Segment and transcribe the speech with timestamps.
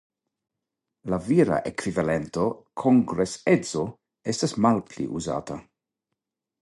[1.13, 2.45] La vira ekvivalento
[2.85, 3.85] kongresedzo
[4.35, 5.61] estas malpli uzata.